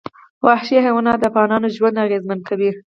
وحشي 0.45 0.75
حیوانات 0.85 1.17
د 1.19 1.25
افغانانو 1.31 1.73
ژوند 1.75 2.01
اغېزمن 2.05 2.39
کوي. 2.49 2.69